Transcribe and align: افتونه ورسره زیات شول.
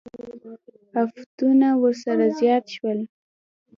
افتونه 1.03 1.67
ورسره 1.81 2.25
زیات 2.39 2.65
شول. 2.75 2.99